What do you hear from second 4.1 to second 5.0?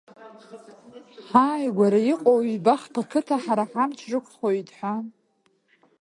рықәхоит ҳәа.